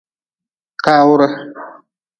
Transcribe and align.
Kaawre. 0.83 1.27